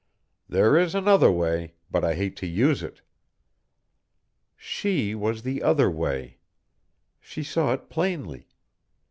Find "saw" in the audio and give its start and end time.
7.43-7.71